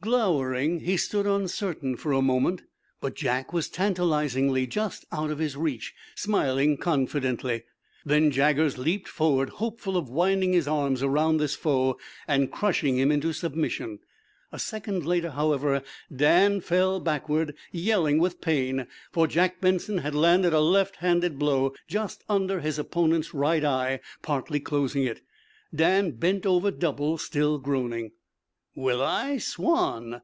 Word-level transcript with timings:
Glowering, 0.00 0.80
he 0.80 0.98
stood 0.98 1.26
uncertain, 1.26 1.96
for 1.96 2.12
a 2.12 2.20
moment, 2.20 2.60
but 3.00 3.14
Jack 3.14 3.54
was 3.54 3.70
tantalizingly 3.70 4.66
just 4.66 5.06
out 5.10 5.30
of 5.30 5.38
his 5.38 5.56
reach, 5.56 5.94
smiling 6.14 6.76
confidently. 6.76 7.62
Then 8.04 8.30
Jaggers 8.30 8.76
leaped 8.76 9.08
forward, 9.08 9.48
hopeful 9.48 9.96
of 9.96 10.10
winding 10.10 10.52
his 10.52 10.68
arms 10.68 11.02
around 11.02 11.38
this 11.38 11.54
foe 11.54 11.96
and 12.28 12.52
crushing 12.52 12.98
him 12.98 13.10
into 13.10 13.32
submission. 13.32 13.98
A 14.52 14.58
second 14.58 15.06
later, 15.06 15.30
however, 15.30 15.82
Dan 16.14 16.60
fell 16.60 17.00
backward, 17.00 17.54
yelling 17.72 18.18
with 18.18 18.42
pain, 18.42 18.86
for 19.10 19.26
Jack 19.26 19.58
Benson 19.62 19.96
had 19.96 20.14
landed 20.14 20.52
a 20.52 20.60
left 20.60 20.96
handed 20.96 21.38
blow 21.38 21.72
just 21.88 22.24
under 22.28 22.60
his 22.60 22.78
opponent's 22.78 23.32
right 23.32 23.64
eye, 23.64 24.00
partly 24.20 24.60
closing 24.60 25.04
it. 25.04 25.22
Dan 25.74 26.10
bent 26.10 26.44
over 26.44 26.70
double, 26.70 27.16
still 27.16 27.56
groaning. 27.56 28.10
"Well, 28.76 29.02
I 29.02 29.38
swan!" 29.38 30.22